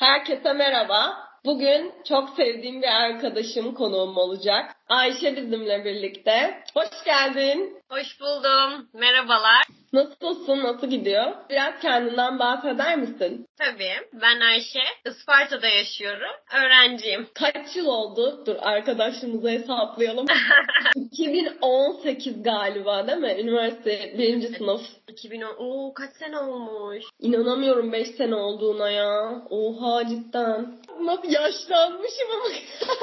Herkese 0.00 0.52
merhaba. 0.52 1.28
Bugün 1.44 1.92
çok 2.08 2.30
sevdiğim 2.36 2.82
bir 2.82 2.88
arkadaşım 2.88 3.74
konuğum 3.74 4.16
olacak. 4.16 4.76
Ayşe 4.88 5.36
bizimle 5.36 5.84
birlikte. 5.84 6.64
Hoş 6.74 7.04
geldin. 7.04 7.78
Hoş 7.90 8.20
buldum. 8.20 8.88
Merhabalar. 8.94 9.62
Nasılsın? 9.92 10.62
Nasıl 10.62 10.86
gidiyor? 10.86 11.32
Biraz 11.50 11.80
kendinden 11.82 12.38
bahseder 12.38 12.98
misin? 12.98 13.46
Tabii. 13.58 13.92
Ben 14.12 14.40
Ayşe. 14.40 14.80
Isparta'da 15.06 15.66
yaşıyorum. 15.66 16.30
Öğrenciyim. 16.54 17.28
Kaç 17.34 17.76
yıl 17.76 17.86
oldu? 17.86 18.42
Dur 18.46 18.56
arkadaşımızı 18.60 19.48
hesaplayalım. 19.48 20.26
2018 20.96 22.42
galiba 22.42 23.06
değil 23.06 23.18
mi? 23.18 23.36
Üniversite 23.38 24.14
birinci 24.18 24.48
sınıf. 24.48 24.80
2010. 25.08 25.54
Oo 25.58 25.94
kaç 25.94 26.10
sene 26.12 26.38
olmuş. 26.38 27.04
İnanamıyorum 27.20 27.92
5 27.92 28.08
sene 28.08 28.34
olduğuna 28.34 28.90
ya. 28.90 29.42
Oha 29.50 30.08
cidden. 30.08 30.74
Nasıl 31.00 31.28
yaşlanmışım 31.30 32.28
ama. 32.34 32.54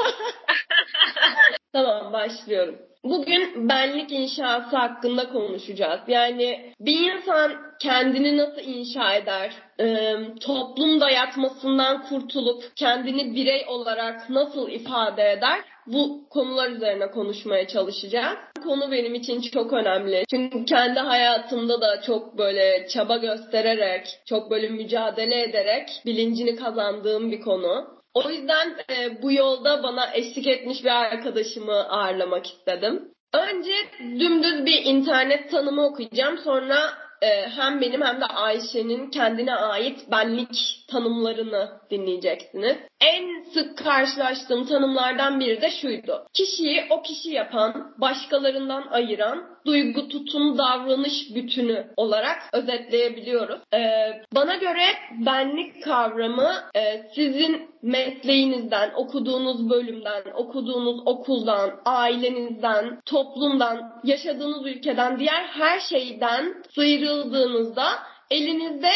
tamam 1.73 2.13
başlıyorum. 2.13 2.75
Bugün 3.09 3.69
benlik 3.69 4.11
inşası 4.11 4.77
hakkında 4.77 5.29
konuşacağız. 5.29 5.99
Yani 6.07 6.73
bir 6.79 7.11
insan 7.11 7.51
kendini 7.79 8.37
nasıl 8.37 8.61
inşa 8.61 9.15
eder? 9.15 9.51
Ee, 9.79 10.15
toplum 10.41 11.01
dayatmasından 11.01 12.01
kurtulup 12.01 12.63
kendini 12.75 13.35
birey 13.35 13.65
olarak 13.67 14.29
nasıl 14.29 14.69
ifade 14.69 15.31
eder? 15.31 15.59
Bu 15.87 16.29
konular 16.29 16.69
üzerine 16.69 17.11
konuşmaya 17.11 17.67
çalışacağız. 17.67 18.37
Konu 18.63 18.91
benim 18.91 19.15
için 19.15 19.41
çok 19.41 19.73
önemli. 19.73 20.23
Çünkü 20.29 20.65
kendi 20.65 20.99
hayatımda 20.99 21.81
da 21.81 22.01
çok 22.01 22.37
böyle 22.37 22.87
çaba 22.87 23.17
göstererek, 23.17 24.19
çok 24.25 24.51
böyle 24.51 24.69
mücadele 24.69 25.41
ederek 25.41 26.01
bilincini 26.05 26.55
kazandığım 26.55 27.31
bir 27.31 27.41
konu. 27.41 27.96
O 28.17 28.29
yüzden 28.29 28.75
e, 28.89 29.21
bu 29.21 29.31
yolda 29.31 29.83
bana 29.83 30.13
eşlik 30.13 30.47
etmiş 30.47 30.83
bir 30.83 30.89
arkadaşımı 30.89 31.89
ağırlamak 31.89 32.45
istedim. 32.47 33.11
Önce 33.33 33.73
dümdüz 33.99 34.65
bir 34.65 34.85
internet 34.85 35.51
tanımı 35.51 35.85
okuyacağım. 35.85 36.37
Sonra 36.37 36.77
e, 37.21 37.49
hem 37.49 37.81
benim 37.81 38.01
hem 38.01 38.21
de 38.21 38.25
Ayşe'nin 38.25 39.09
kendine 39.09 39.55
ait 39.55 40.11
benlik 40.11 40.85
tanımlarını 40.91 41.69
dinleyeceksiniz. 41.91 42.77
En 43.01 43.43
sık 43.53 43.77
karşılaştığım 43.77 44.65
tanımlardan 44.65 45.39
biri 45.39 45.61
de 45.61 45.71
şuydu. 45.71 46.27
Kişiyi 46.33 46.85
o 46.89 47.01
kişi 47.01 47.29
yapan, 47.29 47.93
başkalarından 47.97 48.87
ayıran, 48.91 49.43
duygu, 49.65 50.07
tutum, 50.07 50.57
davranış 50.57 51.35
bütünü 51.35 51.87
olarak 51.97 52.37
özetleyebiliyoruz. 52.53 53.59
Ee, 53.73 54.21
bana 54.35 54.55
göre 54.55 54.83
benlik 55.25 55.83
kavramı 55.83 56.53
e, 56.75 57.03
sizin 57.15 57.69
mesleğinizden, 57.81 58.91
okuduğunuz 58.95 59.69
bölümden, 59.69 60.23
okuduğunuz 60.35 61.01
okuldan, 61.05 61.71
ailenizden, 61.85 63.01
toplumdan, 63.05 64.01
yaşadığınız 64.03 64.65
ülkeden, 64.65 65.19
diğer 65.19 65.43
her 65.43 65.79
şeyden 65.79 66.63
sıyrıldığınızda 66.75 67.87
elinizde 68.31 68.91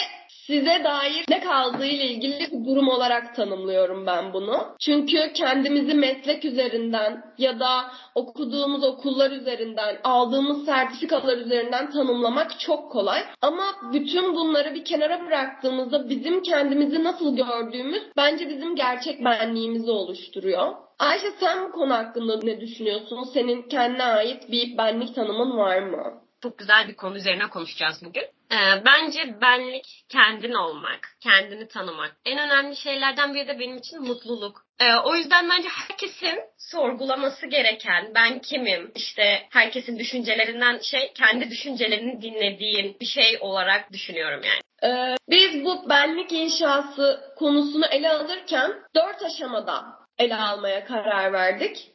size 0.47 0.83
dair 0.83 1.25
ne 1.29 1.39
kaldığı 1.39 1.85
ile 1.85 2.05
ilgili 2.05 2.39
bir 2.39 2.65
durum 2.65 2.87
olarak 2.87 3.35
tanımlıyorum 3.35 4.05
ben 4.05 4.33
bunu. 4.33 4.75
Çünkü 4.79 5.33
kendimizi 5.33 5.93
meslek 5.93 6.45
üzerinden 6.45 7.23
ya 7.37 7.59
da 7.59 7.91
okuduğumuz 8.15 8.83
okullar 8.83 9.31
üzerinden, 9.31 9.97
aldığımız 10.03 10.65
sertifikalar 10.65 11.37
üzerinden 11.37 11.91
tanımlamak 11.91 12.59
çok 12.59 12.91
kolay. 12.91 13.23
Ama 13.41 13.63
bütün 13.93 14.35
bunları 14.35 14.75
bir 14.75 14.85
kenara 14.85 15.25
bıraktığımızda 15.25 16.09
bizim 16.09 16.41
kendimizi 16.41 17.03
nasıl 17.03 17.35
gördüğümüz 17.35 18.03
bence 18.17 18.49
bizim 18.49 18.75
gerçek 18.75 19.25
benliğimizi 19.25 19.91
oluşturuyor. 19.91 20.75
Ayşe 20.99 21.31
sen 21.39 21.63
bu 21.63 21.71
konu 21.71 21.93
hakkında 21.93 22.39
ne 22.43 22.61
düşünüyorsun? 22.61 23.23
Senin 23.33 23.61
kendine 23.61 24.03
ait 24.03 24.51
bir 24.51 24.77
benlik 24.77 25.15
tanımın 25.15 25.57
var 25.57 25.79
mı? 25.79 26.21
Çok 26.43 26.57
güzel 26.57 26.87
bir 26.87 26.95
konu 26.95 27.15
üzerine 27.15 27.49
konuşacağız 27.49 28.01
bugün. 28.05 28.23
Ee, 28.51 28.85
bence 28.85 29.41
benlik 29.41 30.05
kendin 30.09 30.53
olmak, 30.53 31.09
kendini 31.19 31.67
tanımak. 31.67 32.15
En 32.25 32.37
önemli 32.37 32.75
şeylerden 32.75 33.33
biri 33.33 33.47
de 33.47 33.59
benim 33.59 33.77
için 33.77 34.01
mutluluk. 34.01 34.65
Ee, 34.79 34.95
o 34.95 35.15
yüzden 35.15 35.49
bence 35.49 35.69
herkesin 35.69 36.39
sorgulaması 36.57 37.47
gereken 37.47 38.11
ben 38.15 38.39
kimim? 38.39 38.91
İşte 38.95 39.47
herkesin 39.49 39.99
düşüncelerinden 39.99 40.79
şey 40.79 41.13
kendi 41.13 41.49
düşüncelerini 41.49 42.21
dinlediğin 42.21 42.97
bir 43.01 43.05
şey 43.05 43.37
olarak 43.41 43.93
düşünüyorum 43.93 44.41
yani. 44.43 44.61
Ee, 44.93 45.17
biz 45.29 45.65
bu 45.65 45.89
benlik 45.89 46.31
inşası 46.31 47.33
konusunu 47.35 47.85
ele 47.85 48.09
alırken 48.09 48.71
dört 48.95 49.23
aşamada 49.23 49.83
ele 50.17 50.35
almaya 50.35 50.85
karar 50.85 51.33
verdik. 51.33 51.91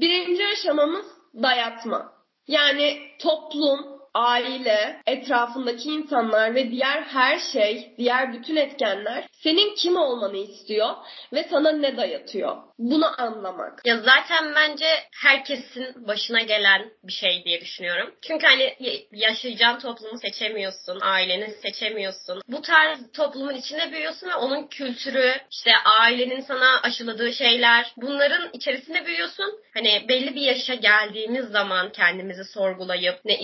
Birinci 0.00 0.46
aşamamız 0.46 1.06
dayatma. 1.42 2.12
Yani 2.48 2.98
toplum, 3.18 3.97
aile, 4.14 5.02
etrafındaki 5.06 5.88
insanlar 5.88 6.54
ve 6.54 6.70
diğer 6.70 7.02
her 7.02 7.38
şey, 7.38 7.94
diğer 7.98 8.32
bütün 8.32 8.56
etkenler 8.56 9.24
senin 9.32 9.74
kim 9.74 9.96
olmanı 9.96 10.36
istiyor 10.36 10.94
ve 11.32 11.46
sana 11.50 11.72
ne 11.72 11.96
dayatıyor? 11.96 12.56
Bunu 12.78 13.20
anlamak. 13.20 13.80
Ya 13.84 13.96
zaten 13.96 14.54
bence 14.54 14.86
herkesin 15.22 16.06
başına 16.08 16.40
gelen 16.42 16.90
bir 17.04 17.12
şey 17.12 17.44
diye 17.44 17.60
düşünüyorum. 17.60 18.14
Çünkü 18.26 18.46
hani 18.46 18.76
yaşayacağın 19.12 19.78
toplumu 19.78 20.18
seçemiyorsun, 20.18 20.98
aileni 21.00 21.50
seçemiyorsun. 21.50 22.42
Bu 22.48 22.62
tarz 22.62 23.12
toplumun 23.12 23.54
içinde 23.54 23.92
büyüyorsun 23.92 24.28
ve 24.28 24.34
onun 24.34 24.66
kültürü, 24.66 25.32
işte 25.50 25.70
ailenin 26.00 26.40
sana 26.40 26.80
aşıladığı 26.82 27.32
şeyler, 27.32 27.92
bunların 27.96 28.50
içerisinde 28.52 29.06
büyüyorsun. 29.06 29.60
Hani 29.74 30.04
belli 30.08 30.34
bir 30.34 30.40
yaşa 30.40 30.74
geldiğimiz 30.74 31.44
zaman 31.44 31.92
kendimizi 31.92 32.44
sorgulayıp 32.44 33.24
ne 33.24 33.38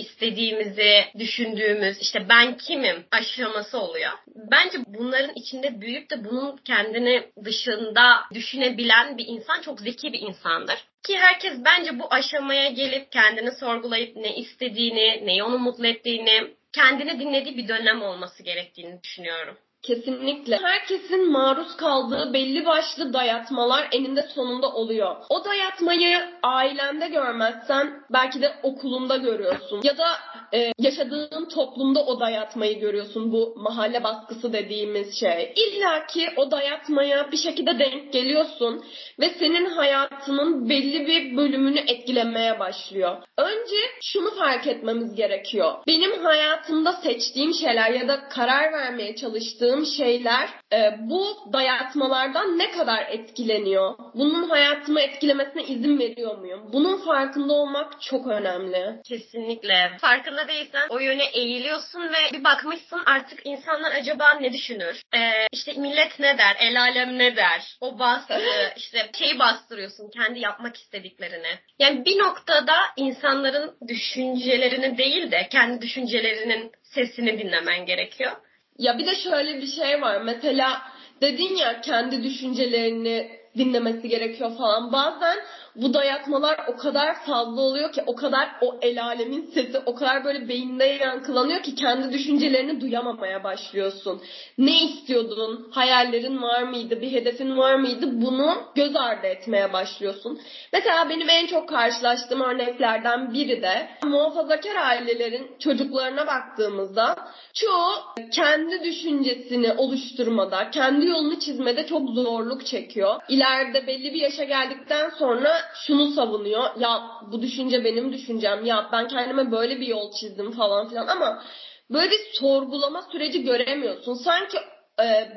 istediğimizi 0.55 1.19
düşündüğümüz, 1.19 2.01
işte 2.01 2.29
ben 2.29 2.57
kimim 2.57 3.05
aşaması 3.11 3.79
oluyor. 3.79 4.11
Bence 4.35 4.77
bunların 4.87 5.35
içinde 5.35 5.81
büyüyüp 5.81 6.09
de 6.09 6.25
bunun 6.25 6.57
kendini 6.57 7.23
dışında 7.43 8.21
düşünebilen 8.33 9.17
bir 9.17 9.25
insan 9.27 9.61
çok 9.61 9.79
zeki 9.79 10.13
bir 10.13 10.19
insandır. 10.19 10.75
Ki 11.03 11.17
herkes 11.17 11.53
bence 11.65 11.99
bu 11.99 12.13
aşamaya 12.13 12.69
gelip 12.69 13.11
kendini 13.11 13.51
sorgulayıp 13.51 14.15
ne 14.15 14.35
istediğini, 14.35 15.25
neyi 15.25 15.43
onu 15.43 15.59
mutlu 15.59 15.87
ettiğini, 15.87 16.53
kendini 16.73 17.19
dinlediği 17.19 17.57
bir 17.57 17.67
dönem 17.67 18.01
olması 18.01 18.43
gerektiğini 18.43 19.03
düşünüyorum. 19.03 19.57
Kesinlikle. 19.87 20.57
Herkesin 20.57 21.31
maruz 21.31 21.77
kaldığı 21.77 22.33
belli 22.33 22.65
başlı 22.65 23.13
dayatmalar 23.13 23.87
eninde 23.91 24.21
sonunda 24.35 24.71
oluyor. 24.71 25.15
O 25.29 25.45
dayatmayı 25.45 26.17
ailende 26.43 27.07
görmezsen 27.07 28.03
belki 28.13 28.41
de 28.41 28.55
okulunda 28.63 29.17
görüyorsun. 29.17 29.81
Ya 29.83 29.97
da 29.97 30.07
e, 30.53 30.73
yaşadığın 30.79 31.49
toplumda 31.49 32.05
o 32.05 32.19
dayatmayı 32.19 32.79
görüyorsun. 32.79 33.31
Bu 33.31 33.53
mahalle 33.57 34.03
baskısı 34.03 34.53
dediğimiz 34.53 35.19
şey. 35.19 35.53
İlla 35.55 36.05
ki 36.05 36.29
o 36.37 36.51
dayatmaya 36.51 37.31
bir 37.31 37.37
şekilde 37.37 37.79
denk 37.79 38.13
geliyorsun 38.13 38.83
ve 39.19 39.29
senin 39.29 39.65
hayatının 39.65 40.69
belli 40.69 41.07
bir 41.07 41.37
bölümünü 41.37 41.79
etkilemeye 41.79 42.59
başlıyor. 42.59 43.17
Önce 43.37 43.75
şunu 44.01 44.35
fark 44.35 44.67
etmemiz 44.67 45.15
gerekiyor. 45.15 45.73
Benim 45.87 46.23
hayatımda 46.23 46.93
seçtiğim 46.93 47.53
şeyler 47.53 47.91
ya 47.91 48.07
da 48.07 48.29
karar 48.29 48.73
vermeye 48.73 49.15
çalıştığım 49.15 49.74
yaşadığım 49.75 49.85
şeyler 49.85 50.49
e, 50.73 50.95
bu 50.99 51.37
dayatmalardan 51.53 52.57
ne 52.57 52.71
kadar 52.71 53.07
etkileniyor? 53.09 53.95
Bunun 54.13 54.49
hayatımı 54.49 55.01
etkilemesine 55.01 55.63
izin 55.63 55.99
veriyor 55.99 56.37
muyum? 56.37 56.69
Bunun 56.73 57.05
farkında 57.05 57.53
olmak 57.53 58.01
çok 58.01 58.27
önemli. 58.27 59.01
Kesinlikle. 59.05 59.91
Farkında 60.01 60.47
değilsen 60.47 60.87
o 60.89 60.99
yöne 60.99 61.25
eğiliyorsun 61.25 62.01
ve 62.01 62.37
bir 62.37 62.43
bakmışsın 62.43 63.01
artık 63.05 63.41
insanlar 63.45 63.91
acaba 63.91 64.33
ne 64.33 64.53
düşünür? 64.53 65.01
Ee, 65.15 65.47
işte 65.51 65.73
millet 65.73 66.19
ne 66.19 66.37
der? 66.37 66.55
El 66.59 66.81
alem 66.81 67.17
ne 67.17 67.35
der? 67.35 67.77
O 67.81 67.99
baskı 67.99 68.33
işte 68.75 69.09
şeyi 69.17 69.39
bastırıyorsun 69.39 70.09
kendi 70.09 70.39
yapmak 70.39 70.75
istediklerini. 70.77 71.59
Yani 71.79 72.05
bir 72.05 72.19
noktada 72.19 72.75
insanların 72.97 73.75
düşüncelerini 73.87 74.97
değil 74.97 75.31
de 75.31 75.47
kendi 75.51 75.81
düşüncelerinin 75.81 76.71
sesini 76.83 77.39
dinlemen 77.39 77.85
gerekiyor. 77.85 78.31
Ya 78.79 78.97
bir 78.97 79.05
de 79.05 79.15
şöyle 79.15 79.61
bir 79.61 79.67
şey 79.67 80.01
var. 80.01 80.21
Mesela 80.21 80.81
dedin 81.21 81.55
ya 81.55 81.81
kendi 81.81 82.23
düşüncelerini 82.23 83.39
dinlemesi 83.57 84.09
gerekiyor 84.09 84.57
falan. 84.57 84.91
Bazen 84.91 85.37
bu 85.75 85.93
dayatmalar 85.93 86.59
o 86.67 86.77
kadar 86.77 87.25
fazla 87.25 87.61
oluyor 87.61 87.91
ki 87.91 88.03
o 88.07 88.15
kadar 88.15 88.49
o 88.61 88.79
el 88.81 89.03
alemin 89.03 89.51
sesi 89.53 89.79
o 89.85 89.95
kadar 89.95 90.23
böyle 90.23 90.47
beyinde 90.47 90.85
yankılanıyor 90.85 91.63
ki 91.63 91.75
kendi 91.75 92.13
düşüncelerini 92.13 92.81
duyamamaya 92.81 93.43
başlıyorsun. 93.43 94.21
Ne 94.57 94.83
istiyordun? 94.83 95.67
Hayallerin 95.71 96.41
var 96.41 96.63
mıydı? 96.63 97.01
Bir 97.01 97.11
hedefin 97.11 97.57
var 97.57 97.75
mıydı? 97.75 98.05
Bunu 98.11 98.55
göz 98.75 98.95
ardı 98.95 99.27
etmeye 99.27 99.73
başlıyorsun. 99.73 100.39
Mesela 100.73 101.09
benim 101.09 101.29
en 101.29 101.47
çok 101.47 101.69
karşılaştığım 101.69 102.41
örneklerden 102.41 103.33
biri 103.33 103.61
de 103.61 103.87
muhafazakar 104.03 104.75
ailelerin 104.75 105.51
çocuklarına 105.59 106.27
baktığımızda 106.27 107.15
çoğu 107.53 107.93
kendi 108.31 108.83
düşüncesini 108.83 109.73
oluşturmada, 109.73 110.71
kendi 110.71 111.05
yolunu 111.05 111.39
çizmede 111.39 111.87
çok 111.87 112.09
zorluk 112.09 112.65
çekiyor. 112.65 113.21
İleride 113.29 113.87
belli 113.87 114.13
bir 114.13 114.21
yaşa 114.21 114.43
geldikten 114.43 115.09
sonra 115.09 115.64
şunu 115.73 116.11
savunuyor. 116.11 116.63
Ya 116.79 117.11
bu 117.31 117.41
düşünce 117.41 117.83
benim 117.83 118.13
düşüncem. 118.13 118.65
Ya 118.65 118.89
ben 118.91 119.07
kendime 119.07 119.51
böyle 119.51 119.79
bir 119.79 119.87
yol 119.87 120.11
çizdim 120.11 120.51
falan 120.51 120.89
filan 120.89 121.07
ama 121.07 121.43
böyle 121.89 122.11
bir 122.11 122.19
sorgulama 122.33 123.01
süreci 123.01 123.43
göremiyorsun. 123.43 124.13
Sanki 124.13 124.57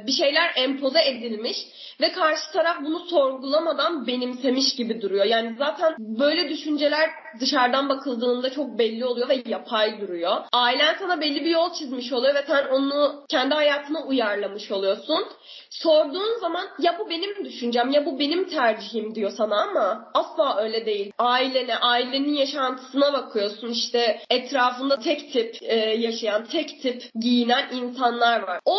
bir 0.07 0.13
şeyler 0.13 0.53
empoze 0.57 1.05
edilmiş 1.05 1.57
ve 2.01 2.13
karşı 2.13 2.53
taraf 2.53 2.77
bunu 2.85 2.99
sorgulamadan 2.99 4.07
benimsemiş 4.07 4.77
gibi 4.77 5.03
duruyor. 5.03 5.25
Yani 5.25 5.55
zaten 5.59 5.95
böyle 5.99 6.49
düşünceler 6.49 7.11
dışarıdan 7.41 7.89
bakıldığında 7.89 8.51
çok 8.51 8.79
belli 8.79 9.05
oluyor 9.05 9.29
ve 9.29 9.43
yapay 9.47 10.01
duruyor. 10.01 10.37
Ailen 10.53 10.97
sana 10.99 11.21
belli 11.21 11.45
bir 11.45 11.51
yol 11.51 11.73
çizmiş 11.75 12.13
oluyor 12.13 12.35
ve 12.35 12.45
sen 12.47 12.69
onu 12.69 13.25
kendi 13.29 13.55
hayatına 13.55 14.03
uyarlamış 14.03 14.71
oluyorsun. 14.71 15.25
Sorduğun 15.71 16.41
zaman 16.41 16.67
ya 16.79 16.99
bu 16.99 17.11
benim 17.11 17.45
düşüncem 17.45 17.91
ya 17.91 18.07
bu 18.07 18.19
benim 18.19 18.49
tercihim 18.49 19.15
diyor 19.15 19.31
sana 19.31 19.63
ama 19.63 20.11
asla 20.15 20.57
öyle 20.57 20.87
değil. 20.87 21.13
Ailene, 21.19 21.77
ailenin 21.77 22.33
yaşantısına 22.33 23.13
bakıyorsun 23.13 23.69
işte 23.69 24.21
etrafında 24.31 24.99
tek 24.99 25.33
tip 25.33 25.57
e, 25.63 25.77
yaşayan, 25.77 26.45
tek 26.45 26.83
tip 26.83 27.03
giyinen 27.21 27.69
insanlar 27.73 28.43
var. 28.43 28.61
O 28.65 28.79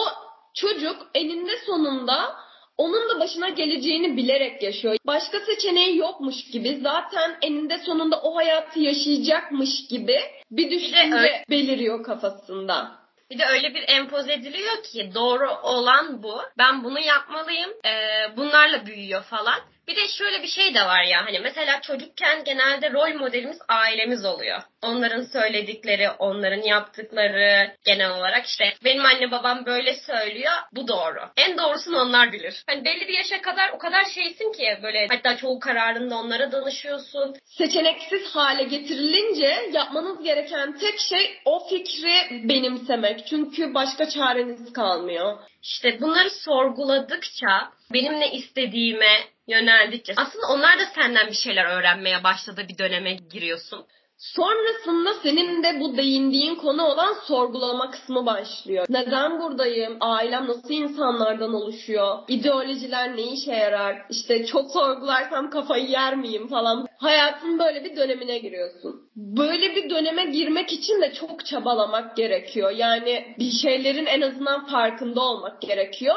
çocuk 0.54 1.08
eninde 1.16 1.58
sonunda 1.66 2.36
onun 2.78 3.10
da 3.10 3.20
başına 3.20 3.50
geleceğini 3.50 4.18
bilerek 4.18 4.64
yaşıyor. 4.64 4.98
Başka 5.08 5.40
seçeneği 5.40 5.98
yokmuş 5.98 6.36
gibi 6.52 6.80
zaten 6.82 7.38
eninde 7.42 7.78
sonunda 7.78 8.22
o 8.22 8.36
hayatı 8.36 8.80
yaşayacakmış 8.80 9.88
gibi 9.90 10.20
bir 10.52 10.72
düşünce 10.72 11.16
öyle... 11.16 11.46
beliriyor 11.50 12.04
kafasında. 12.04 13.00
Bir 13.32 13.40
de 13.40 13.46
öyle 13.46 13.74
bir 13.74 13.84
empoze 13.88 14.34
ediliyor 14.34 14.84
ki 14.84 15.12
doğru 15.16 15.50
olan 15.64 16.24
bu. 16.24 16.42
Ben 16.58 16.84
bunu 16.84 17.00
yapmalıyım. 17.00 17.70
Ee, 17.86 18.38
bunlarla 18.38 18.86
büyüyor 18.86 19.24
falan. 19.24 19.60
Bir 19.90 19.96
de 19.96 20.08
şöyle 20.08 20.44
bir 20.44 20.48
şey 20.48 20.74
de 20.74 20.82
var 20.82 21.04
ya 21.04 21.26
hani 21.26 21.40
mesela 21.40 21.82
çocukken 21.82 22.44
genelde 22.44 22.92
rol 22.92 23.20
modelimiz 23.20 23.58
ailemiz 23.68 24.26
oluyor. 24.26 24.62
Onların 24.82 25.22
söyledikleri, 25.22 26.10
onların 26.10 26.62
yaptıkları 26.62 27.76
genel 27.86 28.12
olarak 28.12 28.46
işte 28.46 28.74
benim 28.84 29.06
anne 29.06 29.32
babam 29.32 29.66
böyle 29.66 29.94
söylüyor 29.94 30.54
bu 30.72 30.88
doğru. 30.88 31.20
En 31.38 31.58
doğrusunu 31.58 31.98
onlar 31.98 32.32
bilir. 32.32 32.64
Hani 32.68 32.86
belli 32.86 33.08
bir 33.08 33.14
yaşa 33.14 33.42
kadar 33.42 33.70
o 33.70 33.78
kadar 33.78 34.06
şeysin 34.06 34.52
ki 34.52 34.80
böyle 34.84 35.08
hatta 35.10 35.38
çoğu 35.38 35.60
kararında 35.60 36.16
onlara 36.16 36.52
danışıyorsun. 36.52 37.36
Seçeneksiz 37.46 38.36
hale 38.36 38.64
getirilince 38.64 39.70
yapmanız 39.74 40.24
gereken 40.24 40.78
tek 40.78 41.00
şey 41.00 41.40
o 41.46 41.68
fikri 41.70 42.50
benimsemek. 42.50 43.28
Çünkü 43.28 43.74
başka 43.74 44.10
çareniz 44.10 44.74
kalmıyor. 44.74 45.40
İşte 45.64 46.02
bunları 46.02 46.30
sorguladıkça 46.30 47.72
benim 47.94 48.20
ne 48.20 48.32
istediğime 48.32 49.18
yöneldikçe 49.50 50.14
aslında 50.18 50.48
onlar 50.48 50.80
da 50.80 50.86
senden 50.96 51.28
bir 51.28 51.36
şeyler 51.36 51.66
öğrenmeye 51.66 52.24
başladığı 52.24 52.68
bir 52.68 52.78
döneme 52.78 53.14
giriyorsun. 53.14 53.86
Sonrasında 54.20 55.14
senin 55.24 55.64
de 55.64 55.80
bu 55.80 55.98
değindiğin 55.98 56.56
konu 56.56 56.84
olan 56.84 57.14
sorgulama 57.28 57.92
kısmı 57.92 58.26
başlıyor. 58.26 58.86
Neden 58.90 59.40
buradayım? 59.40 59.98
Ailem 60.00 60.48
nasıl 60.48 60.70
insanlardan 60.70 61.54
oluşuyor? 61.54 62.18
İdeolojiler 62.28 63.18
ne 63.18 63.22
işe 63.22 63.52
yarar? 63.52 64.06
İşte 64.10 64.46
çok 64.46 64.72
sorgularsam 64.72 65.50
kafayı 65.50 65.86
yer 65.86 66.16
miyim 66.16 66.48
falan. 66.48 66.88
Hayatın 66.98 67.60
böyle 67.60 67.84
bir 67.84 67.96
dönemine 67.96 68.38
giriyorsun. 68.38 69.10
Böyle 69.16 69.76
bir 69.76 69.90
döneme 69.90 70.26
girmek 70.26 70.74
için 70.74 71.02
de 71.02 71.14
çok 71.14 71.46
çabalamak 71.46 72.18
gerekiyor. 72.18 72.72
Yani 72.72 73.36
bir 73.40 73.52
şeylerin 73.52 74.06
en 74.06 74.22
azından 74.22 74.66
farkında 74.66 75.22
olmak 75.22 75.62
gerekiyor. 75.62 76.16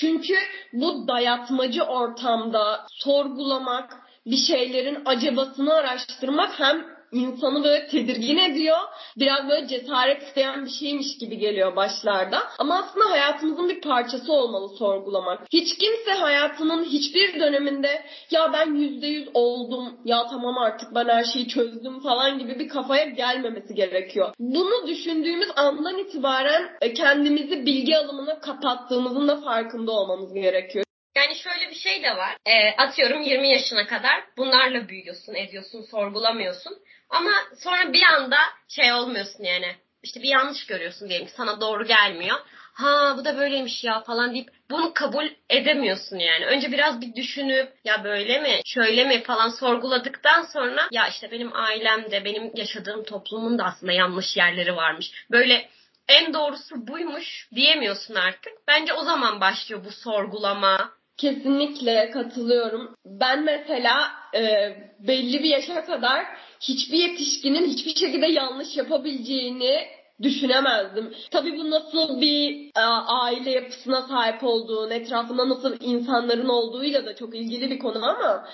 Çünkü 0.00 0.34
bu 0.72 1.08
dayatmacı 1.08 1.82
ortamda 1.82 2.86
sorgulamak, 2.90 3.96
bir 4.26 4.36
şeylerin 4.36 5.02
acabasını 5.04 5.74
araştırmak 5.74 6.60
hem 6.60 6.97
insanı 7.12 7.64
böyle 7.64 7.86
tedirgin 7.86 8.38
ediyor. 8.38 8.78
Biraz 9.16 9.48
böyle 9.48 9.68
cesaret 9.68 10.22
isteyen 10.22 10.64
bir 10.64 10.70
şeymiş 10.70 11.18
gibi 11.18 11.38
geliyor 11.38 11.76
başlarda. 11.76 12.42
Ama 12.58 12.78
aslında 12.78 13.10
hayatımızın 13.10 13.68
bir 13.68 13.80
parçası 13.80 14.32
olmalı 14.32 14.68
sorgulamak. 14.68 15.40
Hiç 15.52 15.78
kimse 15.78 16.12
hayatının 16.12 16.84
hiçbir 16.84 17.40
döneminde 17.40 18.02
ya 18.30 18.52
ben 18.52 18.74
yüzde 18.74 19.06
yüz 19.06 19.28
oldum, 19.34 20.00
ya 20.04 20.26
tamam 20.30 20.58
artık 20.58 20.94
ben 20.94 21.08
her 21.08 21.24
şeyi 21.24 21.48
çözdüm 21.48 22.00
falan 22.00 22.38
gibi 22.38 22.58
bir 22.58 22.68
kafaya 22.68 23.04
gelmemesi 23.04 23.74
gerekiyor. 23.74 24.34
Bunu 24.38 24.86
düşündüğümüz 24.86 25.48
andan 25.56 25.98
itibaren 25.98 26.70
e, 26.80 26.94
kendimizi 26.94 27.66
bilgi 27.66 27.96
alımına 27.96 28.40
kapattığımızın 28.40 29.28
da 29.28 29.40
farkında 29.40 29.92
olmamız 29.92 30.34
gerekiyor. 30.34 30.84
Yani 31.16 31.34
şöyle 31.36 31.70
bir 31.70 31.74
şey 31.74 32.02
de 32.02 32.16
var. 32.16 32.36
E, 32.46 32.76
atıyorum 32.76 33.22
20 33.22 33.48
yaşına 33.48 33.86
kadar 33.86 34.24
bunlarla 34.36 34.88
büyüyorsun, 34.88 35.34
ediyorsun, 35.34 35.82
sorgulamıyorsun. 35.82 36.78
Ama 37.10 37.32
sonra 37.58 37.92
bir 37.92 38.02
anda 38.02 38.36
şey 38.68 38.92
olmuyorsun 38.92 39.44
yani. 39.44 39.76
İşte 40.02 40.22
bir 40.22 40.28
yanlış 40.28 40.66
görüyorsun 40.66 41.08
diyelim 41.08 41.26
ki 41.26 41.32
sana 41.36 41.60
doğru 41.60 41.86
gelmiyor. 41.86 42.36
Ha 42.74 43.14
bu 43.18 43.24
da 43.24 43.36
böyleymiş 43.38 43.84
ya 43.84 44.00
falan 44.00 44.34
deyip 44.34 44.48
bunu 44.70 44.94
kabul 44.94 45.26
edemiyorsun 45.50 46.16
yani. 46.18 46.46
Önce 46.46 46.72
biraz 46.72 47.00
bir 47.00 47.14
düşünüp 47.14 47.72
ya 47.84 48.04
böyle 48.04 48.40
mi 48.40 48.60
şöyle 48.64 49.04
mi 49.04 49.22
falan 49.22 49.48
sorguladıktan 49.48 50.42
sonra 50.42 50.88
ya 50.90 51.08
işte 51.08 51.30
benim 51.30 51.56
ailemde 51.56 52.24
benim 52.24 52.52
yaşadığım 52.54 53.04
toplumun 53.04 53.58
da 53.58 53.64
aslında 53.64 53.92
yanlış 53.92 54.36
yerleri 54.36 54.76
varmış. 54.76 55.12
Böyle 55.30 55.68
en 56.08 56.34
doğrusu 56.34 56.86
buymuş 56.86 57.48
diyemiyorsun 57.54 58.14
artık. 58.14 58.52
Bence 58.68 58.92
o 58.92 59.04
zaman 59.04 59.40
başlıyor 59.40 59.84
bu 59.84 59.90
sorgulama, 59.90 60.90
Kesinlikle 61.18 62.10
katılıyorum. 62.10 62.94
Ben 63.06 63.44
mesela 63.44 63.94
e, 64.34 64.42
belli 64.98 65.42
bir 65.42 65.48
yaşa 65.48 65.84
kadar 65.84 66.26
hiçbir 66.60 66.98
yetişkinin 66.98 67.66
hiçbir 67.66 67.94
şekilde 67.94 68.26
yanlış 68.26 68.76
yapabileceğini 68.76 69.78
düşünemezdim. 70.22 71.14
Tabii 71.30 71.58
bu 71.58 71.70
nasıl 71.70 72.20
bir 72.20 72.70
e, 72.76 72.80
aile 73.06 73.50
yapısına 73.50 74.02
sahip 74.02 74.44
olduğun, 74.44 74.90
etrafında 74.90 75.48
nasıl 75.48 75.76
insanların 75.80 76.48
olduğuyla 76.48 77.06
da 77.06 77.16
çok 77.16 77.34
ilgili 77.34 77.70
bir 77.70 77.78
konu 77.78 78.04
ama 78.04 78.48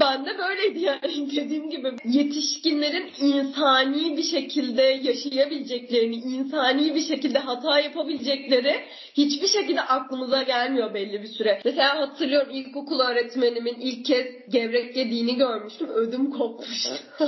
ben 0.00 0.26
de 0.26 0.38
böyleydi 0.38 0.78
yani 0.78 1.30
dediğim 1.36 1.70
gibi 1.70 1.96
yetişkinlerin 2.04 3.10
insani 3.20 4.16
bir 4.16 4.22
şekilde 4.22 4.82
yaşayabileceklerini, 4.82 6.16
insani 6.16 6.94
bir 6.94 7.02
şekilde 7.02 7.38
hata 7.38 7.80
yapabilecekleri 7.80 8.84
hiçbir 9.14 9.48
şekilde 9.48 9.80
aklımıza 9.80 10.42
gelmiyor 10.42 10.94
belli 10.94 11.22
bir 11.22 11.28
süre. 11.28 11.60
Mesela 11.64 12.00
hatırlıyorum 12.00 12.50
ilkokul 12.50 13.00
öğretmenimin 13.00 13.76
ilk 13.80 14.06
kez 14.06 14.26
gevrek 14.48 14.96
yediğini 14.96 15.36
görmüştüm. 15.36 15.88
Ödüm 15.88 16.30
kopmuştu. 16.30 16.90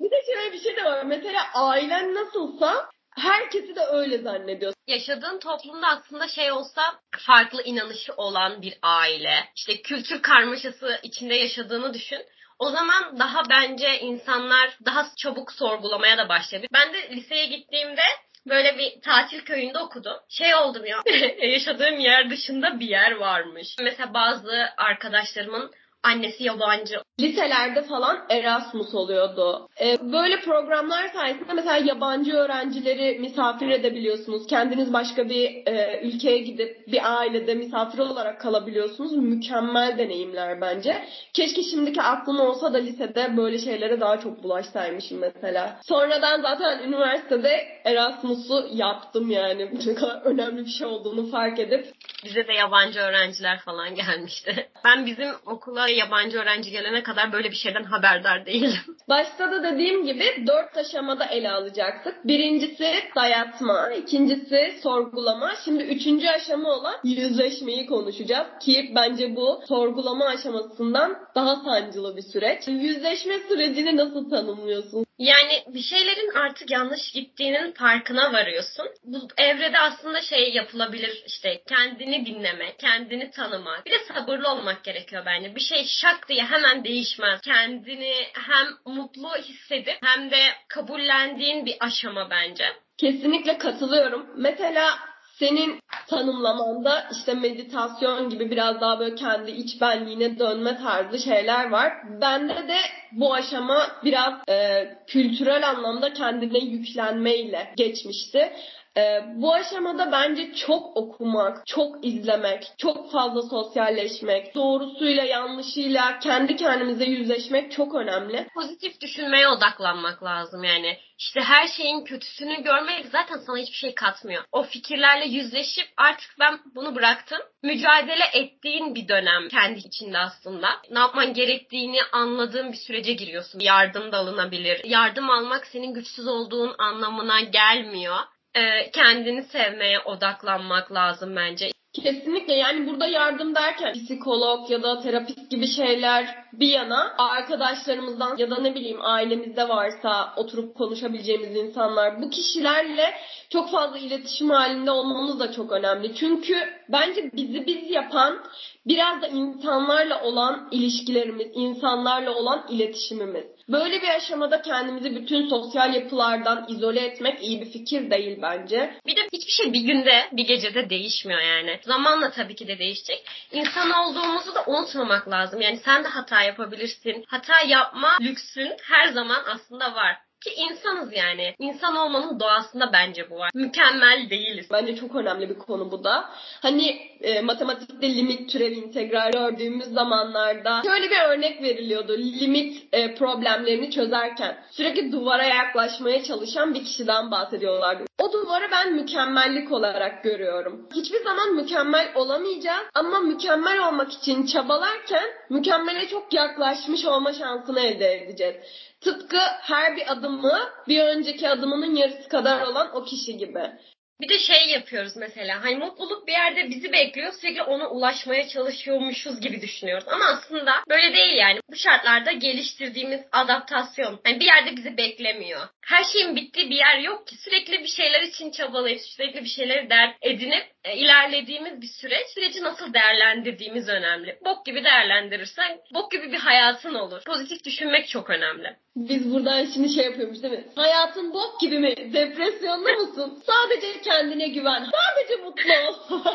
bir 0.00 0.10
de 0.10 0.16
şöyle 0.26 0.52
bir 0.52 0.58
şey 0.58 0.76
de 0.76 0.84
var. 0.84 1.04
Mesela 1.06 1.40
ailen 1.54 2.14
nasılsa 2.14 2.93
herkesi 3.16 3.76
de 3.76 3.80
öyle 3.80 4.18
zannediyor. 4.18 4.72
Yaşadığın 4.86 5.38
toplumda 5.38 5.86
aslında 5.88 6.28
şey 6.28 6.52
olsa 6.52 6.82
farklı 7.18 7.62
inanışı 7.62 8.12
olan 8.16 8.62
bir 8.62 8.78
aile, 8.82 9.48
işte 9.56 9.82
kültür 9.82 10.22
karmaşası 10.22 10.98
içinde 11.02 11.34
yaşadığını 11.34 11.94
düşün. 11.94 12.22
O 12.58 12.70
zaman 12.70 13.18
daha 13.18 13.42
bence 13.50 14.00
insanlar 14.00 14.78
daha 14.84 15.06
çabuk 15.16 15.52
sorgulamaya 15.52 16.18
da 16.18 16.28
başlayabilir. 16.28 16.70
Ben 16.72 16.92
de 16.92 17.10
liseye 17.10 17.46
gittiğimde 17.46 18.02
böyle 18.48 18.78
bir 18.78 19.00
tatil 19.00 19.40
köyünde 19.40 19.78
okudum. 19.78 20.16
Şey 20.28 20.54
oldum 20.54 20.86
ya 20.86 21.02
yaşadığım 21.42 21.98
yer 21.98 22.30
dışında 22.30 22.80
bir 22.80 22.88
yer 22.88 23.12
varmış. 23.12 23.76
Mesela 23.80 24.14
bazı 24.14 24.68
arkadaşlarımın 24.76 25.70
annesi 26.04 26.44
yabancı. 26.44 26.94
Liselerde 27.20 27.82
falan 27.82 28.18
Erasmus 28.30 28.94
oluyordu. 28.94 29.68
Ee, 29.80 29.98
böyle 30.12 30.40
programlar 30.40 31.08
sayesinde 31.08 31.52
mesela 31.52 31.76
yabancı 31.76 32.32
öğrencileri 32.32 33.18
misafir 33.18 33.68
edebiliyorsunuz. 33.68 34.46
Kendiniz 34.46 34.92
başka 34.92 35.28
bir 35.28 35.66
e, 35.66 36.00
ülkeye 36.02 36.38
gidip 36.38 36.86
bir 36.86 37.18
ailede 37.18 37.54
misafir 37.54 37.98
olarak 37.98 38.40
kalabiliyorsunuz. 38.40 39.12
Mükemmel 39.12 39.98
deneyimler 39.98 40.60
bence. 40.60 41.04
Keşke 41.34 41.62
şimdiki 41.62 42.02
aklım 42.02 42.40
olsa 42.40 42.72
da 42.74 42.78
lisede 42.78 43.36
böyle 43.36 43.58
şeylere 43.58 44.00
daha 44.00 44.20
çok 44.20 44.42
bulaşsaymışım 44.42 45.18
mesela. 45.18 45.80
Sonradan 45.82 46.42
zaten 46.42 46.78
üniversitede 46.78 47.80
Erasmus'u 47.84 48.68
yaptım 48.72 49.30
yani. 49.30 49.70
Ne 49.86 49.94
kadar 49.94 50.22
önemli 50.24 50.64
bir 50.64 50.70
şey 50.70 50.86
olduğunu 50.86 51.30
fark 51.30 51.58
edip. 51.58 51.86
Bize 52.24 52.46
de 52.46 52.52
yabancı 52.52 53.00
öğrenciler 53.00 53.58
falan 53.58 53.94
gelmişti. 53.94 54.68
Ben 54.84 55.06
bizim 55.06 55.28
okula 55.46 55.88
yabancı 55.94 56.38
öğrenci 56.38 56.70
gelene 56.70 57.02
kadar 57.02 57.32
böyle 57.32 57.50
bir 57.50 57.56
şeyden 57.56 57.84
haberdar 57.84 58.46
değilim. 58.46 58.78
Başta 59.08 59.52
da 59.52 59.62
dediğim 59.62 60.06
gibi 60.06 60.24
dört 60.46 60.76
aşamada 60.76 61.24
ele 61.24 61.50
alacaktık. 61.50 62.14
Birincisi 62.24 62.94
dayatma, 63.16 63.90
ikincisi 63.92 64.74
sorgulama. 64.82 65.52
Şimdi 65.64 65.82
üçüncü 65.82 66.28
aşama 66.28 66.68
olan 66.68 66.94
yüzleşmeyi 67.04 67.86
konuşacağız. 67.86 68.46
Ki 68.60 68.92
bence 68.94 69.36
bu 69.36 69.60
sorgulama 69.68 70.24
aşamasından 70.24 71.16
daha 71.34 71.56
sancılı 71.56 72.16
bir 72.16 72.22
süreç. 72.22 72.68
Yüzleşme 72.68 73.38
sürecini 73.48 73.96
nasıl 73.96 74.30
tanımlıyorsun? 74.30 75.06
Yani 75.18 75.64
bir 75.66 75.82
şeylerin 75.82 76.34
artık 76.34 76.70
yanlış 76.70 77.12
gittiğinin 77.12 77.72
farkına 77.72 78.32
varıyorsun. 78.32 78.86
Bu 79.04 79.28
evrede 79.36 79.78
aslında 79.78 80.22
şey 80.22 80.52
yapılabilir 80.52 81.22
işte 81.26 81.62
kendini 81.68 82.26
dinleme, 82.26 82.76
kendini 82.76 83.30
tanıma. 83.30 83.82
Bir 83.86 83.90
de 83.90 83.98
sabırlı 83.98 84.48
olmak 84.48 84.84
gerekiyor 84.84 85.22
bence. 85.26 85.54
Bir 85.54 85.60
şey 85.60 85.84
şak 85.84 86.28
diye 86.28 86.44
hemen 86.44 86.84
değişmez. 86.84 87.40
Kendini 87.40 88.14
hem 88.32 88.94
mutlu 88.94 89.36
hissedip 89.36 89.96
hem 90.02 90.30
de 90.30 90.52
kabullendiğin 90.68 91.66
bir 91.66 91.76
aşama 91.80 92.30
bence. 92.30 92.64
Kesinlikle 92.98 93.58
katılıyorum. 93.58 94.26
Mesela 94.36 94.98
senin 95.38 95.80
tanımlamanda 96.06 97.04
işte 97.12 97.34
meditasyon 97.34 98.30
gibi 98.30 98.50
biraz 98.50 98.80
daha 98.80 99.00
böyle 99.00 99.14
kendi 99.14 99.50
iç 99.50 99.80
benliğine 99.80 100.38
dönme 100.38 100.76
tarzı 100.76 101.18
şeyler 101.18 101.70
var. 101.70 101.92
Bende 102.20 102.68
de 102.68 102.78
bu 103.12 103.34
aşama 103.34 103.86
biraz 104.04 104.34
e, 104.48 104.88
kültürel 105.06 105.68
anlamda 105.68 106.12
kendine 106.12 106.58
yüklenmeyle 106.58 107.72
geçmişti. 107.76 108.52
Ee, 108.96 109.20
bu 109.34 109.54
aşamada 109.54 110.12
bence 110.12 110.54
çok 110.54 110.96
okumak, 110.96 111.66
çok 111.66 112.06
izlemek, 112.06 112.72
çok 112.78 113.12
fazla 113.12 113.42
sosyalleşmek, 113.42 114.54
doğrusuyla 114.54 115.24
yanlışıyla 115.24 116.18
kendi 116.18 116.56
kendimize 116.56 117.04
yüzleşmek 117.04 117.72
çok 117.72 117.94
önemli. 117.94 118.48
Pozitif 118.54 119.00
düşünmeye 119.00 119.48
odaklanmak 119.48 120.22
lazım 120.22 120.64
yani. 120.64 120.98
İşte 121.18 121.40
her 121.40 121.68
şeyin 121.68 122.04
kötüsünü 122.04 122.62
görmek 122.62 123.06
zaten 123.06 123.38
sana 123.38 123.56
hiçbir 123.56 123.76
şey 123.76 123.94
katmıyor. 123.94 124.44
O 124.52 124.62
fikirlerle 124.62 125.24
yüzleşip 125.24 125.88
artık 125.96 126.36
ben 126.40 126.58
bunu 126.74 126.94
bıraktım. 126.94 127.38
Mücadele 127.62 128.24
ettiğin 128.32 128.94
bir 128.94 129.08
dönem 129.08 129.48
kendi 129.48 129.78
içinde 129.78 130.18
aslında. 130.18 130.68
Ne 130.90 130.98
yapman 130.98 131.34
gerektiğini 131.34 131.98
anladığın 132.12 132.72
bir 132.72 132.76
sürece 132.76 133.12
giriyorsun. 133.12 133.60
Yardım 133.60 134.12
da 134.12 134.18
alınabilir. 134.18 134.84
Yardım 134.84 135.30
almak 135.30 135.66
senin 135.66 135.94
güçsüz 135.94 136.26
olduğun 136.26 136.74
anlamına 136.78 137.40
gelmiyor 137.40 138.16
e, 138.54 138.90
kendini 138.90 139.42
sevmeye 139.42 140.00
odaklanmak 140.00 140.92
lazım 140.92 141.36
bence. 141.36 141.70
Kesinlikle 142.02 142.54
yani 142.54 142.86
burada 142.86 143.06
yardım 143.06 143.54
derken 143.54 143.92
psikolog 143.92 144.70
ya 144.70 144.82
da 144.82 145.00
terapist 145.00 145.50
gibi 145.50 145.66
şeyler 145.68 146.43
bir 146.60 146.68
yana 146.68 147.14
arkadaşlarımızdan 147.18 148.36
ya 148.36 148.50
da 148.50 148.60
ne 148.60 148.74
bileyim 148.74 148.98
ailemizde 149.00 149.68
varsa 149.68 150.32
oturup 150.36 150.74
konuşabileceğimiz 150.74 151.56
insanlar 151.56 152.22
bu 152.22 152.30
kişilerle 152.30 153.14
çok 153.50 153.70
fazla 153.70 153.98
iletişim 153.98 154.50
halinde 154.50 154.90
olmamız 154.90 155.40
da 155.40 155.52
çok 155.52 155.72
önemli. 155.72 156.14
Çünkü 156.14 156.54
bence 156.88 157.30
bizi 157.32 157.66
biz 157.66 157.90
yapan 157.90 158.38
biraz 158.86 159.22
da 159.22 159.26
insanlarla 159.26 160.22
olan 160.22 160.68
ilişkilerimiz, 160.70 161.46
insanlarla 161.54 162.34
olan 162.34 162.66
iletişimimiz. 162.68 163.44
Böyle 163.68 164.02
bir 164.02 164.08
aşamada 164.08 164.62
kendimizi 164.62 165.16
bütün 165.16 165.48
sosyal 165.48 165.94
yapılardan 165.94 166.66
izole 166.68 167.00
etmek 167.00 167.42
iyi 167.42 167.60
bir 167.60 167.70
fikir 167.70 168.10
değil 168.10 168.38
bence. 168.42 168.94
Bir 169.06 169.16
de 169.16 169.20
hiçbir 169.32 169.52
şey 169.52 169.72
bir 169.72 169.80
günde, 169.80 170.28
bir 170.32 170.46
gecede 170.46 170.90
değişmiyor 170.90 171.40
yani. 171.40 171.80
Zamanla 171.82 172.30
tabii 172.30 172.54
ki 172.54 172.68
de 172.68 172.78
değişecek. 172.78 173.24
İnsan 173.52 173.90
olduğumuzu 173.90 174.54
da 174.54 174.64
unutmamak 174.66 175.28
lazım. 175.28 175.60
Yani 175.60 175.76
sen 175.84 176.04
de 176.04 176.08
hata 176.08 176.42
yapabilirsin. 176.44 177.24
Hata 177.28 177.60
yapma 177.60 178.18
lüksün 178.20 178.72
her 178.82 179.08
zaman 179.08 179.44
aslında 179.46 179.94
var. 179.94 180.23
Ki 180.44 180.50
insanız 180.50 181.16
yani. 181.16 181.54
İnsan 181.58 181.96
olmanın 181.96 182.40
doğasında 182.40 182.92
bence 182.92 183.30
bu 183.30 183.38
var. 183.38 183.50
Mükemmel 183.54 184.30
değiliz. 184.30 184.66
Bence 184.72 184.96
çok 184.96 185.14
önemli 185.14 185.50
bir 185.50 185.58
konu 185.58 185.92
bu 185.92 186.04
da. 186.04 186.30
Hani 186.62 187.10
e, 187.20 187.40
matematikte 187.40 188.14
limit, 188.14 188.50
türev, 188.50 188.72
integral 188.72 189.30
gördüğümüz 189.32 189.86
zamanlarda 189.86 190.82
şöyle 190.86 191.10
bir 191.10 191.20
örnek 191.20 191.62
veriliyordu. 191.62 192.18
Limit 192.18 192.88
e, 192.92 193.14
problemlerini 193.14 193.90
çözerken 193.90 194.58
sürekli 194.70 195.12
duvara 195.12 195.44
yaklaşmaya 195.44 196.24
çalışan 196.24 196.74
bir 196.74 196.84
kişiden 196.84 197.30
bahsediyorlardı. 197.30 198.04
O 198.18 198.32
duvarı 198.32 198.70
ben 198.72 198.92
mükemmellik 198.94 199.72
olarak 199.72 200.24
görüyorum. 200.24 200.88
Hiçbir 200.94 201.24
zaman 201.24 201.54
mükemmel 201.54 202.12
olamayacağız 202.14 202.86
ama 202.94 203.18
mükemmel 203.18 203.88
olmak 203.88 204.12
için 204.12 204.46
çabalarken 204.46 205.24
mükemmele 205.50 206.08
çok 206.08 206.32
yaklaşmış 206.32 207.04
olma 207.04 207.32
şansını 207.32 207.80
elde 207.80 208.14
edeceğiz. 208.14 208.56
Tıpkı 209.04 209.38
her 209.60 209.96
bir 209.96 210.12
adımı 210.12 210.58
bir 210.88 211.04
önceki 211.04 211.48
adımının 211.48 211.94
yarısı 211.94 212.28
kadar 212.28 212.66
olan 212.66 212.96
o 212.96 213.04
kişi 213.04 213.36
gibi. 213.36 213.72
Bir 214.20 214.28
de 214.28 214.38
şey 214.38 214.68
yapıyoruz 214.68 215.16
mesela 215.16 215.64
hani 215.64 215.76
mutluluk 215.76 216.26
bir 216.26 216.32
yerde 216.32 216.70
bizi 216.70 216.92
bekliyor 216.92 217.32
sürekli 217.32 217.62
ona 217.62 217.90
ulaşmaya 217.90 218.48
çalışıyormuşuz 218.48 219.40
gibi 219.40 219.60
düşünüyoruz. 219.60 220.04
Ama 220.08 220.24
aslında 220.24 220.72
böyle 220.90 221.14
değil 221.14 221.36
yani. 221.36 221.60
Bu 221.70 221.76
şartlarda 221.76 222.32
geliştirdiğimiz 222.32 223.20
adaptasyon 223.32 224.20
yani 224.26 224.40
bir 224.40 224.46
yerde 224.46 224.76
bizi 224.76 224.96
beklemiyor. 224.96 225.60
Her 225.86 226.04
şeyin 226.04 226.36
bittiği 226.36 226.70
bir 226.70 226.76
yer 226.76 226.98
yok 226.98 227.26
ki. 227.26 227.36
Sürekli 227.36 227.80
bir 227.80 227.88
şeyler 227.88 228.22
için 228.22 228.50
çabalayıp 228.50 229.00
sürekli 229.00 229.44
bir 229.44 229.48
şeyleri 229.48 229.90
dert 229.90 230.16
edinip 230.22 230.64
e, 230.84 230.96
ilerlediğimiz 230.96 231.82
bir 231.82 231.86
süreç. 231.86 232.26
Süreci 232.34 232.62
nasıl 232.62 232.94
değerlendirdiğimiz 232.94 233.88
önemli. 233.88 234.38
Bok 234.44 234.66
gibi 234.66 234.84
değerlendirirsen 234.84 235.78
bok 235.94 236.12
gibi 236.12 236.32
bir 236.32 236.38
hayatın 236.38 236.94
olur. 236.94 237.22
Pozitif 237.26 237.64
düşünmek 237.64 238.08
çok 238.08 238.30
önemli. 238.30 238.76
Biz 238.96 239.32
buradan 239.32 239.64
şimdi 239.74 239.88
şey 239.88 240.04
yapıyormuş 240.04 240.42
değil 240.42 240.54
mi? 240.54 240.64
Hayatın 240.76 241.32
bok 241.34 241.60
gibi 241.60 241.78
mi? 241.78 241.94
Depresyonda 242.12 242.92
mısın? 242.92 243.42
Sadece 243.46 244.02
kendine 244.04 244.48
güven. 244.48 244.84
Sadece 244.84 245.42
mutlu 245.42 245.72
ol. 245.88 246.24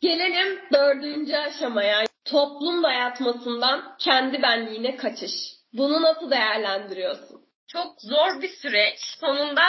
Gelelim 0.00 0.60
dördüncü 0.72 1.36
aşamaya. 1.36 2.04
Toplum 2.24 2.82
dayatmasından 2.82 3.96
kendi 3.98 4.42
benliğine 4.42 4.96
kaçış. 4.96 5.32
Bunu 5.72 6.02
nasıl 6.02 6.30
değerlendiriyorsun? 6.30 7.40
Çok 7.68 8.00
zor 8.00 8.42
bir 8.42 8.48
süreç. 8.48 8.98
Sonunda 9.20 9.62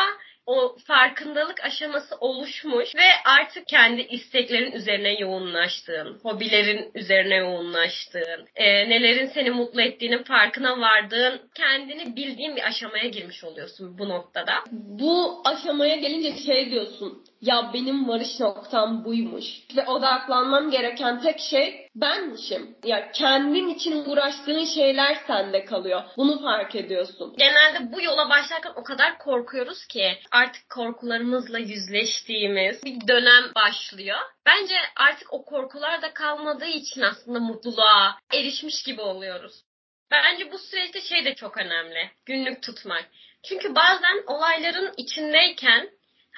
o 0.50 0.76
farkındalık 0.88 1.64
aşaması 1.64 2.16
oluşmuş 2.20 2.96
ve 2.96 3.08
artık 3.26 3.68
kendi 3.68 4.02
isteklerin 4.02 4.72
üzerine 4.72 5.20
yoğunlaştığın, 5.20 6.20
hobilerin 6.24 6.92
üzerine 6.96 7.36
yoğunlaştığın, 7.36 8.48
e, 8.56 8.90
nelerin 8.90 9.28
seni 9.28 9.52
mutlu 9.52 9.82
ettiğinin 9.82 10.24
farkına 10.24 10.80
vardığın, 10.82 11.42
kendini 11.56 12.16
bildiğin 12.16 12.56
bir 12.56 12.68
aşamaya 12.68 13.08
girmiş 13.08 13.44
oluyorsun 13.44 13.98
bu 13.98 14.10
noktada. 14.10 14.54
Bu 14.72 15.42
aşamaya 15.46 15.96
gelince 15.96 16.44
şey 16.46 16.72
diyorsun, 16.72 17.24
ya 17.42 17.72
benim 17.74 18.08
varış 18.08 18.40
noktam 18.40 19.06
buymuş 19.06 19.46
ve 19.76 19.86
odaklanmam 19.86 20.72
gereken 20.72 21.22
tek 21.22 21.40
şey 21.40 21.88
benmişim. 21.96 22.76
Ya 22.84 23.12
kendin 23.12 23.68
için 23.68 24.06
uğraştığın 24.06 24.66
şeyler 24.66 25.18
sende 25.28 25.66
kalıyor. 25.66 26.04
Bunu 26.18 26.42
fark 26.42 26.76
ediyorsun. 26.76 27.36
Genelde 27.38 27.94
bu 27.94 28.02
yola 28.02 28.30
başlarken 28.30 28.72
o 28.76 28.84
kadar 28.84 29.18
korkuyoruz 29.18 29.86
ki 29.86 30.18
artık 30.32 30.70
korkularımızla 30.70 31.60
yüzleştiğimiz 31.60 32.84
bir 32.84 33.08
dönem 33.08 33.44
başlıyor. 33.56 34.20
Bence 34.46 34.76
artık 34.96 35.34
o 35.34 35.46
korkular 35.46 36.02
da 36.02 36.14
kalmadığı 36.14 36.66
için 36.66 37.02
aslında 37.02 37.40
mutluluğa 37.40 38.16
erişmiş 38.34 38.84
gibi 38.84 39.02
oluyoruz. 39.02 39.64
Bence 40.12 40.52
bu 40.52 40.58
süreçte 40.58 41.02
şey 41.02 41.26
de 41.26 41.36
çok 41.36 41.58
önemli. 41.58 42.12
Günlük 42.26 42.64
tutmak. 42.64 43.06
Çünkü 43.44 43.76
bazen 43.76 44.24
olayların 44.28 44.94
içindeyken 44.98 45.90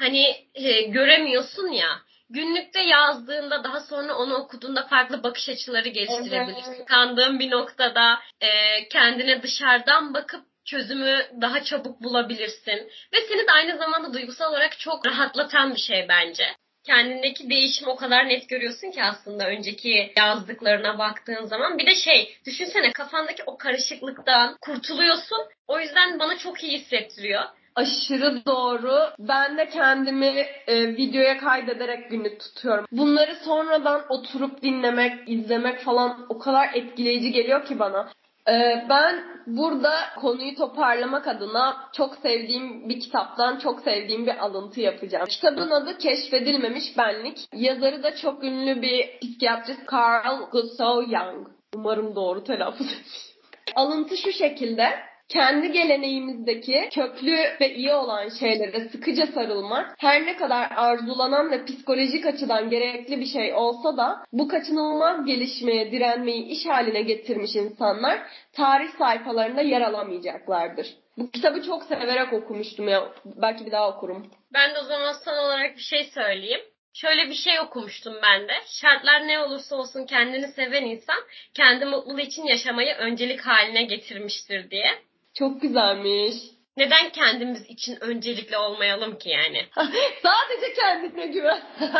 hani 0.01 0.35
e, 0.55 0.81
göremiyorsun 0.81 1.67
ya 1.67 2.01
günlükte 2.29 2.81
yazdığında 2.81 3.63
daha 3.63 3.79
sonra 3.79 4.15
onu 4.15 4.35
okuduğunda 4.35 4.87
farklı 4.87 5.23
bakış 5.23 5.49
açıları 5.49 5.89
geliştirebilirsin. 5.89 6.73
Evet. 6.77 6.85
Kandığın 6.85 7.39
bir 7.39 7.51
noktada 7.51 8.19
e, 8.41 8.49
kendine 8.89 9.43
dışarıdan 9.43 10.13
bakıp 10.13 10.41
çözümü 10.65 11.25
daha 11.41 11.63
çabuk 11.63 12.03
bulabilirsin. 12.03 12.89
Ve 13.13 13.17
seni 13.29 13.47
de 13.47 13.51
aynı 13.51 13.77
zamanda 13.77 14.13
duygusal 14.13 14.51
olarak 14.51 14.79
çok 14.79 15.05
rahatlatan 15.05 15.75
bir 15.75 15.79
şey 15.79 16.05
bence. 16.09 16.43
kendindeki 16.85 17.49
değişimi 17.49 17.89
o 17.89 17.95
kadar 17.95 18.29
net 18.29 18.49
görüyorsun 18.49 18.91
ki 18.91 19.03
aslında 19.03 19.47
önceki 19.47 20.13
yazdıklarına 20.17 20.97
baktığın 20.99 21.45
zaman. 21.45 21.77
Bir 21.77 21.85
de 21.85 21.95
şey 21.95 22.37
düşünsene 22.45 22.91
kafandaki 22.91 23.43
o 23.45 23.57
karışıklıktan 23.57 24.57
kurtuluyorsun. 24.61 25.39
O 25.67 25.79
yüzden 25.79 26.19
bana 26.19 26.37
çok 26.37 26.63
iyi 26.63 26.79
hissettiriyor. 26.79 27.43
Aşırı 27.75 28.45
doğru. 28.45 28.93
Ben 29.19 29.57
de 29.57 29.69
kendimi 29.69 30.45
e, 30.67 30.87
videoya 30.87 31.37
kaydederek 31.37 32.09
günlük 32.09 32.39
tutuyorum. 32.39 32.85
Bunları 32.91 33.35
sonradan 33.35 34.01
oturup 34.09 34.61
dinlemek, 34.61 35.29
izlemek 35.29 35.79
falan 35.79 36.25
o 36.29 36.39
kadar 36.39 36.69
etkileyici 36.73 37.31
geliyor 37.31 37.65
ki 37.65 37.79
bana. 37.79 38.09
E, 38.47 38.85
ben 38.89 39.23
burada 39.47 39.93
konuyu 40.19 40.55
toparlamak 40.55 41.27
adına 41.27 41.89
çok 41.93 42.15
sevdiğim 42.15 42.89
bir 42.89 42.99
kitaptan 42.99 43.59
çok 43.59 43.79
sevdiğim 43.79 44.25
bir 44.25 44.37
alıntı 44.37 44.81
yapacağım. 44.81 45.25
Kitabın 45.25 45.69
adı 45.69 45.97
Keşfedilmemiş 45.97 46.97
Benlik. 46.97 47.37
Yazarı 47.53 48.03
da 48.03 48.15
çok 48.15 48.43
ünlü 48.43 48.81
bir 48.81 49.19
psikiyatrist 49.19 49.93
Carl 49.93 50.49
Gustav 50.51 51.01
Jung. 51.01 51.47
Umarım 51.75 52.15
doğru 52.15 52.43
telaffuz 52.43 52.87
etmişim. 52.87 53.31
Alıntı 53.75 54.17
şu 54.17 54.31
şekilde 54.31 55.10
kendi 55.31 55.71
geleneğimizdeki 55.71 56.89
köklü 56.93 57.37
ve 57.61 57.75
iyi 57.75 57.93
olan 57.93 58.29
şeylere 58.39 58.89
sıkıca 58.89 59.25
sarılmak 59.27 59.95
her 59.99 60.25
ne 60.25 60.37
kadar 60.37 60.71
arzulanan 60.75 61.51
ve 61.51 61.65
psikolojik 61.65 62.25
açıdan 62.25 62.69
gerekli 62.69 63.19
bir 63.19 63.25
şey 63.25 63.53
olsa 63.53 63.97
da 63.97 64.25
bu 64.33 64.47
kaçınılmaz 64.47 65.25
gelişmeye 65.25 65.91
direnmeyi 65.91 66.45
iş 66.45 66.65
haline 66.65 67.01
getirmiş 67.01 67.55
insanlar 67.55 68.19
tarih 68.53 68.89
sayfalarında 68.97 69.61
yer 69.61 69.81
alamayacaklardır. 69.81 70.87
Bu 71.17 71.31
kitabı 71.31 71.63
çok 71.63 71.83
severek 71.83 72.33
okumuştum 72.33 72.87
ya. 72.87 73.13
Belki 73.25 73.65
bir 73.65 73.71
daha 73.71 73.89
okurum. 73.89 74.31
Ben 74.53 74.75
de 74.75 74.79
o 74.79 74.83
zaman 74.83 75.13
son 75.25 75.33
olarak 75.33 75.75
bir 75.77 75.81
şey 75.81 76.03
söyleyeyim. 76.03 76.61
Şöyle 76.93 77.29
bir 77.29 77.35
şey 77.35 77.59
okumuştum 77.59 78.13
ben 78.23 78.47
de. 78.47 78.53
Şartlar 78.81 79.27
ne 79.27 79.39
olursa 79.39 79.75
olsun 79.75 80.05
kendini 80.05 80.47
seven 80.47 80.85
insan 80.85 81.19
kendi 81.53 81.85
mutluluğu 81.85 82.19
için 82.19 82.43
yaşamayı 82.43 82.93
öncelik 82.93 83.41
haline 83.41 83.83
getirmiştir 83.83 84.71
diye. 84.71 84.91
Çok 85.33 85.61
güzelmiş. 85.61 86.35
Neden 86.77 87.09
kendimiz 87.09 87.69
için 87.69 87.97
öncelikli 88.01 88.57
olmayalım 88.57 89.17
ki 89.17 89.29
yani? 89.29 89.65
Sadece 90.23 90.73
kendine 90.75 91.27
güven. 91.27 91.61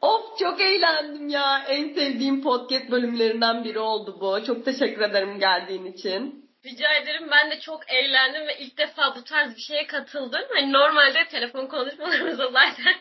of 0.00 0.38
çok 0.38 0.60
eğlendim 0.60 1.28
ya. 1.28 1.64
En 1.68 1.94
sevdiğim 1.94 2.42
podcast 2.42 2.90
bölümlerinden 2.90 3.64
biri 3.64 3.78
oldu 3.78 4.18
bu. 4.20 4.44
Çok 4.46 4.64
teşekkür 4.64 5.02
ederim 5.02 5.38
geldiğin 5.38 5.86
için. 5.86 6.44
Rica 6.64 6.94
ederim. 6.94 7.28
Ben 7.30 7.50
de 7.50 7.60
çok 7.60 7.90
eğlendim 7.92 8.46
ve 8.46 8.58
ilk 8.58 8.78
defa 8.78 9.14
bu 9.16 9.24
tarz 9.24 9.56
bir 9.56 9.60
şeye 9.60 9.86
katıldım. 9.86 10.42
Hani 10.54 10.72
normalde 10.72 11.28
telefon 11.28 11.66
konuşmalarımızda 11.66 12.50
zaten 12.50 12.94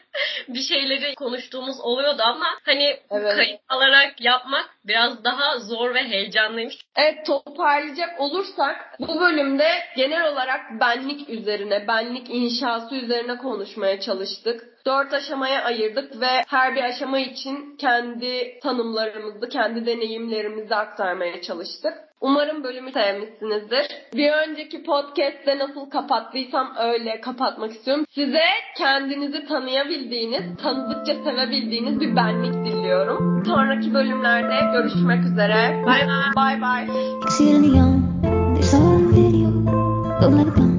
bir 0.48 0.62
şeyleri 0.62 1.16
konuştuğumuz 1.16 1.80
oluyordu 1.80 2.22
ama 2.26 2.46
hani 2.66 3.00
evet. 3.12 3.36
kayıt 3.36 3.60
alarak 3.70 4.22
yapmak 4.22 4.70
biraz 4.88 5.24
daha 5.24 5.60
zor 5.60 5.94
ve 5.94 6.04
heyecanlıymış. 6.04 6.76
Evet 6.96 7.26
toparlayacak 7.26 8.20
olursak 8.20 8.96
bu 9.00 9.20
bölümde 9.20 9.68
genel 9.98 10.32
olarak 10.32 10.62
benlik 10.80 11.30
üzerine, 11.30 11.88
benlik 11.88 12.30
inşası 12.30 12.96
üzerine 12.96 13.38
konuşmaya 13.38 14.00
çalıştık. 14.00 14.74
Dört 14.86 15.14
aşamaya 15.14 15.64
ayırdık 15.64 16.22
ve 16.22 16.44
her 16.48 16.76
bir 16.76 16.84
aşama 16.84 17.20
için 17.20 17.78
kendi 17.78 18.60
tanımlarımızı, 18.60 19.50
kendi 19.50 19.86
deneyimlerimizi 19.86 20.76
aktarmaya 20.76 21.42
çalıştık. 21.42 21.94
Umarım 22.24 22.64
bölümü 22.64 22.92
sevmişsinizdir. 22.92 23.88
Bir 24.14 24.32
önceki 24.32 24.84
podcast'te 24.84 25.60
nasıl 25.60 25.90
kapattıysam 25.90 26.74
öyle 26.80 27.22
kapatmak 27.22 27.72
istiyorum. 27.72 28.06
Size 28.16 28.44
kendinizi 28.78 29.46
tanıyabildiğiniz, 29.46 30.58
tanıdıkça 30.64 31.14
sevebildiğiniz 31.14 32.00
bir 32.00 32.16
benlik 32.16 32.54
diliyorum. 32.54 33.44
Sonraki 33.46 33.94
bölümlerde 33.94 34.78
görüşmek 34.78 35.26
üzere. 35.26 35.84
Bye 35.86 36.08
bye. 36.08 36.32
Bye 36.36 36.62
bye. 40.54 40.73